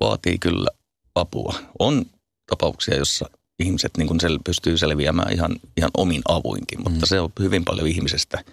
[0.00, 0.68] vaatii kyllä
[1.14, 1.54] apua.
[1.78, 2.06] On
[2.46, 7.08] tapauksia, jossa ihmiset niin sel, pystyy selviämään ihan, ihan omin avuinkin, mutta mm.
[7.08, 8.44] se on hyvin paljon ihmisestä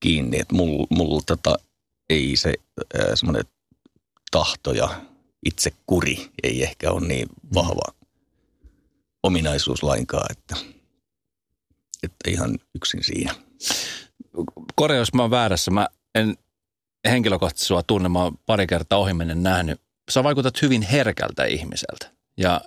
[0.00, 1.56] kiinni, että mulla mul, tota,
[2.10, 3.44] ei se äh, semmoinen
[4.30, 5.00] tahto ja
[5.46, 7.54] itse kuri ei ehkä ole niin mm.
[7.54, 8.06] vahva mm.
[9.22, 10.56] ominaisuus lainkaan, että,
[12.02, 13.45] että ihan yksin siinä.
[14.74, 16.36] Kore, jos mä oon väärässä, mä en
[17.08, 19.80] henkilökohtaisesti sua tunne, mä oon pari kertaa ohimennen nähnyt.
[20.10, 22.60] Sä vaikutat hyvin herkältä ihmiseltä ja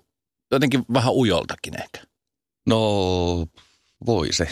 [0.51, 2.01] jotenkin vähän ujoltakin ehkä.
[2.67, 3.47] No,
[4.05, 4.47] voi se.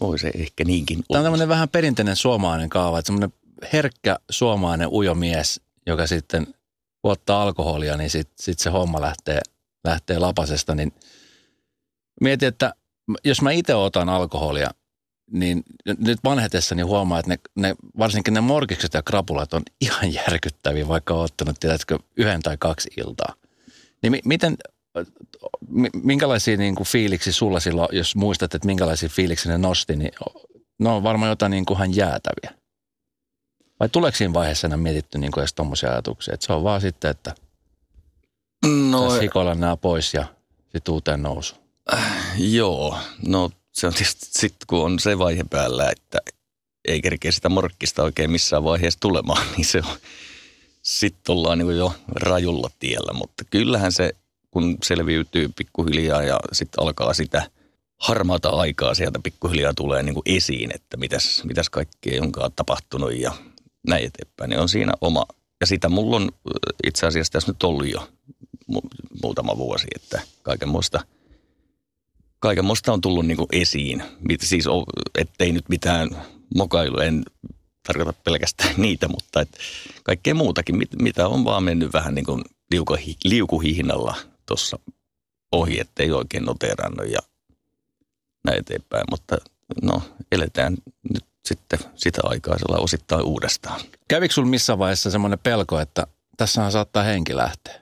[0.00, 1.06] Voi se ehkä niinkin olla.
[1.08, 3.32] Tämä on tämmöinen vähän perinteinen suomalainen kaava, että semmoinen
[3.72, 6.54] herkkä suomalainen ujo mies, joka sitten
[7.02, 9.40] ottaa alkoholia, niin sitten sit se homma lähtee,
[9.84, 10.74] lähtee lapasesta.
[10.74, 10.92] Niin
[12.20, 12.74] mietin, että
[13.24, 14.70] jos mä itse otan alkoholia,
[15.30, 15.62] niin
[15.98, 21.14] nyt vanhetessani huomaa, että ne, ne, varsinkin ne morkikset ja krapulat on ihan järkyttäviä, vaikka
[21.14, 23.34] on ottanut, tiedätkö, yhden tai kaksi iltaa.
[24.02, 24.56] Niin mi, miten,
[26.02, 30.12] minkälaisia niin kuin fiiliksi sulla silloin, jos muistat, että minkälaisia fiiliksi ne nosti, niin
[30.78, 32.60] ne on varmaan jotain niin kuin ihan jäätäviä.
[33.80, 36.80] Vai tuleeko siinä vaiheessa enää mietitty niin kuin edes tuommoisia ajatuksia, että se on vaan
[36.80, 37.34] sitten, että
[38.90, 40.24] no, tässä hikoilla nämä pois ja
[40.72, 41.54] sitten uuteen nousu?
[41.92, 46.18] Äh, joo, no se on tietysti sitten kun on se vaihe päällä, että
[46.88, 49.96] ei kerkeä sitä morkkista oikein missään vaiheessa tulemaan, niin se on,
[50.82, 54.12] sitten ollaan niin jo rajulla tiellä, mutta kyllähän se,
[54.50, 57.50] kun selviytyy pikkuhiljaa ja sitten alkaa sitä
[58.00, 63.32] harmaata aikaa sieltä pikkuhiljaa tulee niin kuin esiin, että mitäs, mitäs kaikkea onkaan tapahtunut ja
[63.86, 65.26] näin eteenpäin, niin on siinä oma.
[65.60, 66.30] Ja sitä mulla on
[66.86, 68.08] itse asiassa tässä nyt ollut jo
[68.72, 71.00] mu- muutama vuosi, että kaiken muista–
[72.40, 74.02] kaiken musta on tullut niin kuin esiin.
[74.40, 74.64] Siis
[75.18, 76.10] ettei nyt mitään
[76.56, 77.24] mokailu, en
[77.86, 79.58] tarkoita pelkästään niitä, mutta et
[80.02, 82.44] kaikkea muutakin, mitä on vaan mennyt vähän niin kuin
[83.24, 84.78] liukuhihnalla tuossa
[85.52, 87.18] ohi, ettei oikein noterannut ja
[88.44, 89.04] näin eteenpäin.
[89.10, 89.36] Mutta
[89.82, 90.76] no, eletään
[91.12, 93.80] nyt sitten sitä aikaa sellainen osittain uudestaan.
[94.08, 97.80] Kävikö sinulla missään vaiheessa semmoinen pelko, että tässähän saattaa henki lähteä?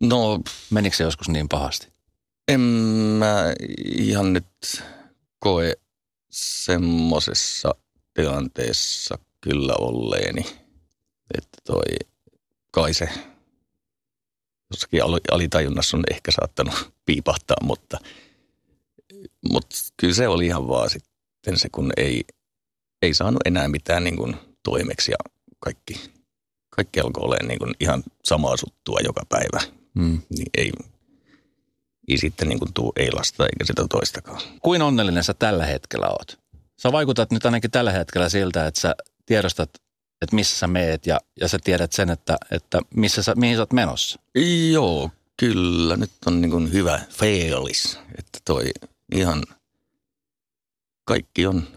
[0.00, 0.40] No.
[0.70, 1.93] Menikö se joskus niin pahasti?
[2.48, 3.54] En mä
[3.98, 4.82] ihan nyt
[5.38, 5.72] koe
[6.30, 7.74] semmosessa
[8.14, 10.46] tilanteessa kyllä olleeni,
[11.38, 11.82] että toi
[12.70, 13.08] kai se
[14.70, 15.00] jossakin
[15.32, 17.98] alitajunnassa on ehkä saattanut piipahtaa, mutta,
[19.52, 22.24] mutta kyllä se oli ihan vaan sitten se, kun ei,
[23.02, 25.16] ei saanut enää mitään niin kuin toimeksi ja
[25.60, 26.10] kaikki,
[26.70, 29.60] kaikki alkoi olemaan niin kuin ihan samaa suttua joka päivä.
[29.94, 30.22] Mm.
[30.36, 30.72] Niin ei,
[32.08, 34.40] ei sitten niin kuin tuu ei lasta eikä sitä toistakaan.
[34.62, 36.38] Kuin onnellinen sä tällä hetkellä oot?
[36.82, 38.94] Sä vaikutat nyt ainakin tällä hetkellä siltä, että sä
[39.26, 39.70] tiedostat,
[40.22, 43.62] että missä sä meet ja, ja sä tiedät sen, että, että missä sä, mihin sä
[43.62, 44.20] oot menossa.
[44.72, 45.96] Joo, kyllä.
[45.96, 48.64] Nyt on niin kuin hyvä feilis, että toi
[49.14, 49.42] ihan
[51.04, 51.68] kaikki on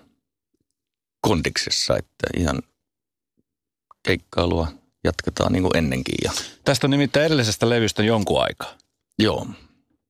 [1.21, 2.61] kondiksessa, että ihan
[4.03, 4.67] keikkailua
[5.03, 6.15] jatketaan niin kuin ennenkin.
[6.23, 6.31] Ja,
[6.65, 8.73] Tästä on nimittäin edellisestä levystä jonkun aikaa.
[9.19, 9.47] joo,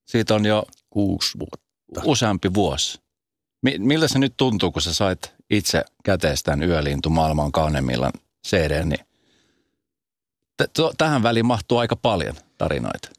[0.10, 2.02] Siitä on jo kuusi vuotta.
[2.06, 3.00] useampi vuosi.
[3.64, 8.12] Mi- miltä se nyt tuntuu, kun sä sait itse käteestään Yölintu maailman kauneimmillan
[8.48, 9.06] CD, niin
[10.64, 13.10] t- to- tähän väliin mahtuu aika paljon tarinoita.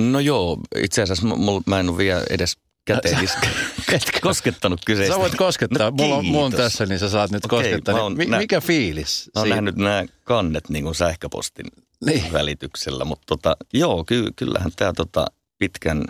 [0.00, 3.18] No joo, itse asiassa mul, mä en ole vielä edes käteen
[3.92, 4.18] Etkö?
[4.22, 5.14] koskettanut kyseistä.
[5.14, 5.90] Sä voit koskettaa.
[5.90, 8.08] No mulla, on, mulla on tässä, niin sä saat nyt Okei, koskettaa.
[8.08, 9.30] Niin mi- nä- mikä fiilis?
[9.34, 9.54] Mä oon siinä?
[9.56, 11.66] nähnyt nämä kannet niin kuin sähköpostin
[12.06, 12.32] Niin.
[12.32, 15.26] välityksellä, mutta tota, joo, ky, kyllähän tämä tota,
[15.58, 16.04] pitkän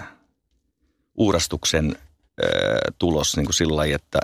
[1.19, 1.97] uurastuksen
[2.43, 2.49] ö,
[2.99, 4.19] tulos niin kuin sillä lailla, että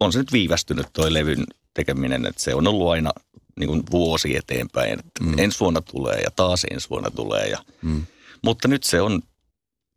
[0.00, 3.10] on se nyt viivästynyt toi levyn tekeminen, että se on ollut aina
[3.58, 5.38] niin kuin vuosi eteenpäin, että Mm.
[5.38, 7.46] ensi vuonna tulee ja taas ensi vuonna tulee.
[7.48, 8.06] Ja, Mm.
[8.42, 9.22] mutta nyt se on,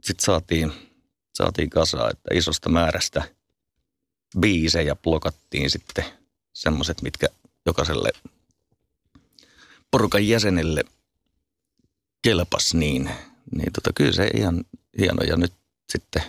[0.03, 0.71] sitten saatiin,
[1.37, 3.23] saatiin kasaan, että isosta määrästä
[4.39, 6.05] biisejä blokattiin sitten
[6.53, 7.27] semmoiset, mitkä
[7.65, 8.09] jokaiselle
[9.91, 10.83] porukan jäsenelle
[12.23, 13.09] kelpas niin,
[13.55, 14.63] niin tota, kyllä se ihan
[14.99, 15.23] hieno.
[15.23, 15.53] Ja nyt
[15.89, 16.21] sitten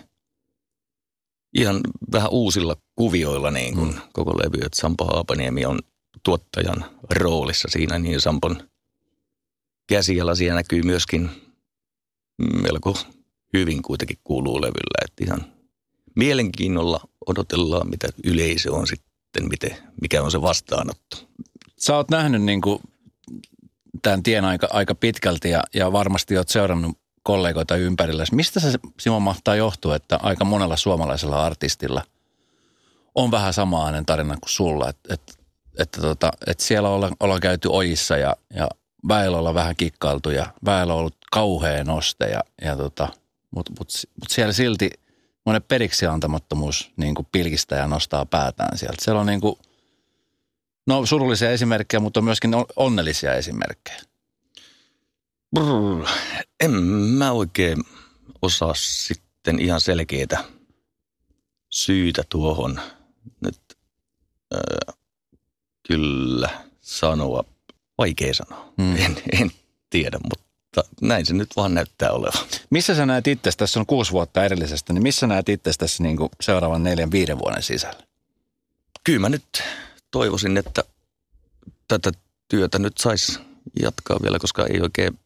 [1.54, 1.80] ihan
[2.12, 4.00] vähän uusilla kuvioilla niin kuin mm.
[4.12, 5.78] koko levy, että Sampo Haapaniemi on
[6.22, 8.68] tuottajan roolissa siinä, niin Sampon
[9.86, 11.30] käsialasia näkyy myöskin
[12.62, 12.98] melko
[13.52, 15.52] hyvin kuitenkin kuuluu levyllä, että ihan
[16.16, 21.16] mielenkiinnolla odotellaan, mitä yleisö on sitten, miten, mikä on se vastaanotto.
[21.78, 22.80] Sä oot nähnyt niin kuin
[24.02, 28.24] tämän tien aika, aika pitkälti ja, ja varmasti oot seurannut kollegoita ympärillä.
[28.32, 32.02] Mistä se Simo mahtaa johtua, että aika monella suomalaisella artistilla
[33.14, 35.32] on vähän sama tarina kuin sulla, että, että,
[35.78, 38.68] että, tota, että siellä ollaan, ollaan käyty ojissa ja, ja
[39.08, 43.08] väellä ollaan vähän kikkailtu ja väellä on ollut kauhea noste, ja, ja tota,
[43.50, 43.88] mutta mut,
[44.20, 44.90] mut siellä silti
[45.46, 49.04] monen periksi antamattomuus niin kuin pilkistää ja nostaa päätään sieltä.
[49.04, 49.58] Siellä on niin kuin,
[50.86, 54.07] no surullisia esimerkkejä, mutta on myöskin on- onnellisia esimerkkejä.
[55.54, 56.06] Brr,
[56.60, 57.78] en mä oikein
[58.42, 60.44] osaa sitten ihan selkeitä
[61.70, 62.80] syytä tuohon
[63.40, 63.60] nyt
[64.54, 64.94] äh,
[65.88, 67.44] kyllä sanoa.
[67.98, 68.72] Vaikea sanoa.
[68.78, 68.84] Mm.
[68.84, 68.96] Mm.
[68.96, 69.50] En, en
[69.90, 72.46] tiedä, mutta näin se nyt vaan näyttää olevan.
[72.70, 76.16] Missä sä näet itse, tässä on kuusi vuotta edellisestä, niin missä näet itse tässä niin
[76.16, 78.02] kuin seuraavan neljän, viiden vuoden sisällä?
[79.04, 79.62] Kyllä mä nyt
[80.10, 80.84] toivoisin, että
[81.88, 82.12] tätä
[82.48, 83.38] työtä nyt saisi
[83.82, 85.18] jatkaa vielä, koska ei oikein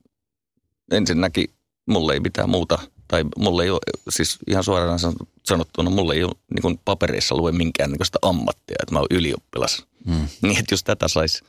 [0.91, 1.51] ensinnäkin
[1.87, 6.25] mulle ei mitään muuta, tai mulle ei ole, siis ihan suoraan san- sanottuna, mulle ei
[6.25, 9.87] ole niin kuin papereissa lue minkäännäköistä ammattia, että mä oon ylioppilas.
[10.07, 10.29] Mm.
[10.43, 11.45] Niin, että jos tätä saisi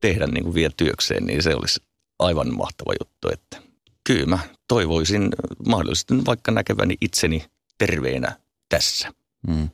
[0.00, 1.82] tehdä niin kuin vielä työkseen, niin se olisi
[2.18, 3.28] aivan mahtava juttu.
[3.32, 3.62] Että
[4.04, 5.28] kyllä mä toivoisin
[5.66, 7.44] mahdollisesti vaikka näkeväni itseni
[7.78, 8.36] terveenä
[8.68, 9.12] tässä.
[9.46, 9.68] Mm.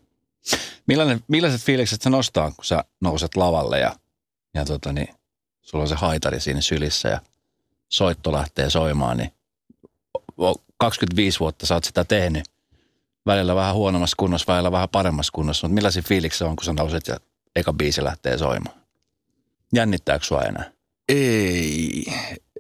[0.87, 3.97] Millainen, millaiset fiilikset se nostaa, kun sä nouset lavalle ja,
[4.55, 5.15] ja tota niin,
[5.63, 7.21] sulla on se haitari siinä sylissä ja
[7.95, 9.33] soitto lähtee soimaan, niin
[10.41, 12.45] o- 25 vuotta sä oot sitä tehnyt.
[13.27, 17.09] Välillä vähän huonommassa kunnossa, välillä vähän paremmassa kunnossa, mutta millaisia fiiliksi on, kun sä nouset
[17.09, 17.17] ja
[17.57, 18.77] eka biisi lähtee soimaan?
[19.75, 20.73] Jännittääkö sua enää?
[21.09, 22.05] Ei,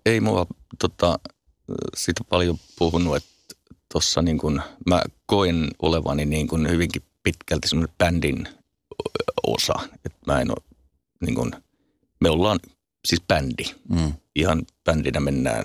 [0.06, 0.46] ei mua
[0.78, 1.18] tota,
[1.96, 3.30] siitä paljon puhunut, että
[3.92, 8.48] tuossa niin kuin mä koen olevani niin kuin hyvinkin pitkälti semmoinen bändin
[9.46, 9.74] osa.
[9.94, 10.64] Että mä en ole
[11.20, 11.52] niin kuin,
[12.20, 12.60] me ollaan
[13.04, 13.64] siis bändi.
[13.88, 14.12] Mm.
[14.34, 15.64] Ihan bändinä mennään,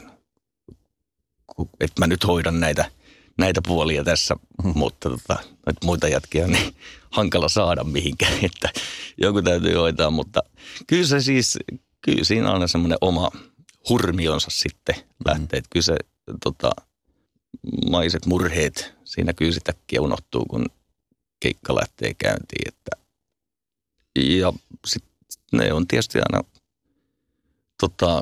[1.79, 2.91] että mä nyt hoidan näitä,
[3.37, 6.75] näitä puolia tässä, mutta tota, noita muita jätkiä on niin
[7.11, 8.69] hankala saada mihinkään, että
[9.17, 10.43] joku täytyy hoitaa, mutta
[10.87, 11.57] kyllä se siis,
[12.01, 13.31] kyllä siinä on aina semmoinen oma
[13.89, 15.95] hurmionsa sitten lähtee, että kyllä se
[16.43, 16.71] tota,
[17.89, 20.65] maiset murheet siinä kyllä sitäkin unohtuu, kun
[21.39, 22.91] keikka lähtee käyntiin, että
[24.15, 24.53] ja
[24.87, 25.09] sitten
[25.53, 26.43] ne on tietysti aina
[27.79, 28.21] tota,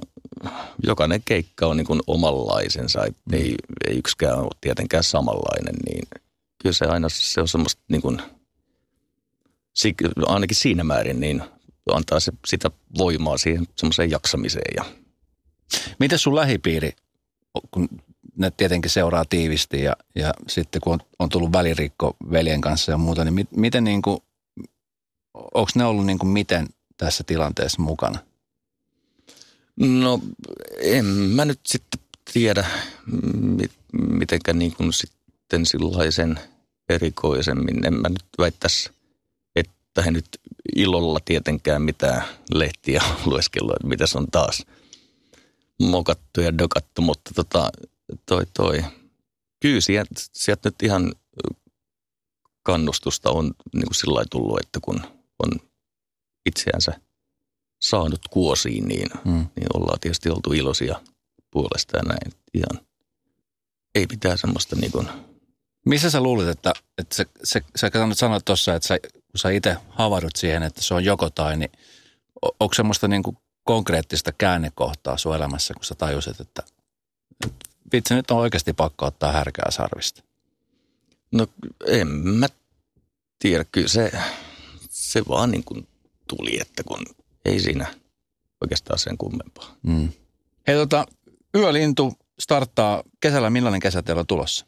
[0.84, 3.34] jokainen keikka on niin kuin omanlaisensa, Mm.
[3.34, 3.56] ei,
[3.88, 6.08] ei yksikään ole tietenkään samanlainen, niin
[6.62, 8.22] kyllä se aina se on semmoista niin kuin,
[10.26, 11.44] ainakin siinä määrin niin
[11.94, 14.86] antaa se sitä voimaa siihen semmoiseen jaksamiseen ja
[16.00, 16.92] Miten sun lähipiiri,
[17.72, 17.90] kun
[18.38, 22.98] ne tietenkin seuraa tiivisti ja, ja sitten kun on, on tullut välirikko veljen kanssa ja
[22.98, 24.18] muuta, niin mit, miten niin kuin,
[25.34, 28.20] onko ne ollut niin kuin miten tässä tilanteessa mukana?
[29.78, 30.20] No
[30.82, 32.00] en mä nyt sitten
[32.34, 32.68] tiedä,
[33.42, 36.40] mi- mitenkä niin kuin sitten sellaisen
[36.90, 37.86] erikoisemmin.
[37.86, 38.90] En mä nyt väittäisi,
[39.56, 40.28] että he nyt
[40.76, 44.66] ilolla tietenkään mitään lehtiä lueskellut, että mitä se on taas
[45.80, 47.72] mokattu ja dokattu, mutta tota,
[48.26, 48.84] toi toi.
[49.62, 51.16] Kyllä sieltä, sieltä nyt ihan
[52.64, 55.02] kannustusta on niin kuin sillä tullut, että kun
[55.40, 55.52] on
[56.46, 57.07] itseänsä
[57.80, 59.48] saanut kuosiin, niin, Mm.
[59.56, 61.02] niin ollaan tietysti oltu iloisia
[61.52, 62.34] puolesta ja näin.
[62.54, 62.88] Ihan
[63.96, 65.08] ei mitään semmoista niin kuin,
[65.86, 69.78] Missä sä luulit, että, että se, se, sä sanoit tuossa, että sä, kun sä itse
[69.90, 71.72] havahdut siihen, että se on joko tai, niin
[72.60, 76.64] onko semmoista niin kuin konkreettista käännekohtaa sun elämässä, kun sä tajusit, että,
[77.46, 80.24] että vitsi, nyt on oikeasti pakko ottaa härkää sarvista?
[81.32, 81.48] no
[81.88, 82.48] en mä
[83.40, 84.12] tiedä, kyllä se,
[84.90, 85.88] se vaan niin kuin
[86.28, 87.06] tuli, että kun
[87.48, 87.88] ei siinä
[88.62, 89.76] oikeastaan sen kummempaa.
[89.84, 90.10] Mm.
[90.68, 91.06] Hei tota,
[91.56, 93.50] Yölintu starttaa kesällä.
[93.50, 94.66] Millainen kesä teillä on tulossa?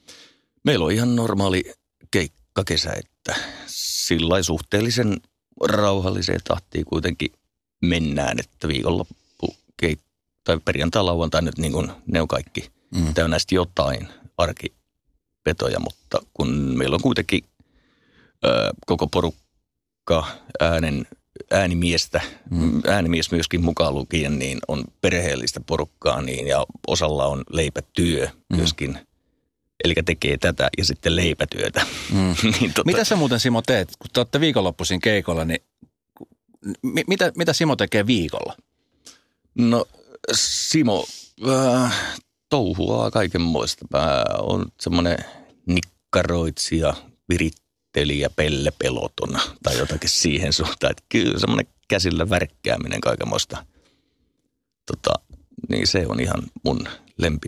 [0.66, 1.64] Meillä on ihan normaali
[2.12, 3.36] keikkakesä, että
[3.68, 5.18] sillä suhteellisen
[5.64, 7.32] rauhalliseen tahtiin kuitenkin
[7.82, 10.00] mennään, että viikonloppu keik-
[10.44, 13.14] tai perjantai, lauantai nyt niin kuin ne on kaikki Mm.
[13.14, 17.44] täynnä jotain arkipetoja, mutta kun meillä on kuitenkin
[18.46, 20.28] ö, koko porukka
[20.60, 21.06] äänen,
[21.52, 22.82] äänimiestä, Mm.
[22.88, 28.56] äänimies myöskin mukaan lukien, niin on perheellistä porukkaa niin, ja osalla on leipätyö Mm.
[28.58, 29.00] myöskin.
[29.84, 31.86] Eli tekee tätä ja sitten leipätyötä.
[32.14, 32.36] Mm.
[32.60, 35.60] niin tota, Mitä sä muuten Simo teet, kun te olette viikonloppuisin keikolla, niin
[36.82, 38.56] mi- mitä, mitä Simo tekee viikolla?
[39.58, 39.86] No
[40.34, 41.06] Simo
[41.50, 41.96] äh,
[42.50, 43.86] touhuaa kaikenmoista.
[43.98, 45.18] Mä on semmoinen
[45.66, 46.94] nikkaroitsija,
[47.96, 50.92] virittelijä, pelle pelotona tai jotakin siihen suuntaan.
[50.92, 53.66] Että kyllä semmoinen käsillä värkkääminen kaikenmoista.
[54.86, 55.14] Tota,
[55.70, 57.48] niin se on ihan mun lempi.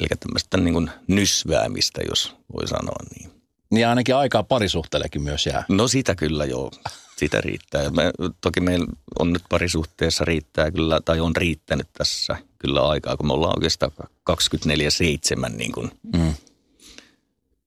[0.00, 3.30] Eli tämmöistä niin kuin nysväämistä, jos voi sanoa niin.
[3.70, 5.64] Niin ainakin aikaa parisuhteellekin myös jää.
[5.68, 6.70] No sitä kyllä joo,
[7.16, 7.90] sitä riittää.
[7.90, 8.86] Me, toki meillä
[9.18, 13.92] on nyt parisuhteessa riittää kyllä, tai on riittänyt tässä kyllä aikaa, kun me ollaan oikeastaan
[14.30, 16.34] 24-7 niin kuin Mm.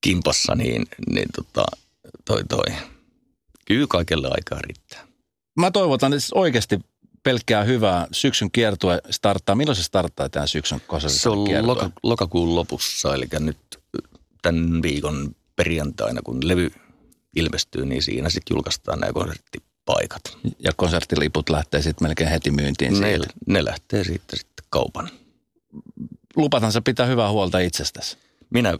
[0.00, 1.64] kimpassa, niin, niin tota,
[2.24, 2.64] toi toi.
[3.66, 5.06] Kyllä kaikelle aikaa riittää.
[5.58, 6.78] Mä toivotan että oikeasti
[7.22, 8.06] pelkkää hyvää.
[8.12, 9.54] Syksyn kiertue starttaa.
[9.56, 11.66] Milloin se starttaa tämän syksyn Se on kiertue?
[11.66, 13.58] loka, lokakuun lopussa, eli nyt
[14.42, 16.70] tämän viikon perjantaina, kun levy
[17.36, 20.22] ilmestyy, niin siinä sitten julkaistaan nämä konserttipaikat.
[20.58, 23.26] Ja konserttiliput lähtee sitten melkein heti myyntiin Ne, siitä.
[23.46, 25.10] ne lähtee siitä sitten kaupan.
[26.36, 28.16] Lupatan sä pitää hyvää huolta itsestäsi.
[28.50, 28.78] Minä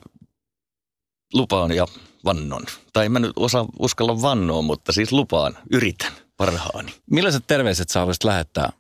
[1.35, 1.87] lupaan ja
[2.25, 2.63] vannon.
[2.93, 6.95] Tai en mä nyt osaa uskalla vannoa, mutta siis lupaan, yritän parhaani.
[7.11, 8.73] Millaiset terveiset sä haluaisit lähettää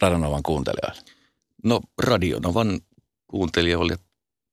[0.00, 1.02] Radonovan kuuntelijoille?
[1.64, 2.80] No Radionovan
[3.26, 3.98] kuuntelijoille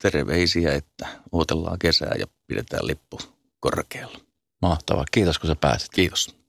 [0.02, 3.20] terveisiä, että odotellaan kesää ja pidetään lippu
[3.60, 4.20] korkealla.
[4.62, 5.06] Mahtavaa.
[5.12, 5.90] Kiitos kun sä pääsit.
[5.92, 6.43] Kiitos.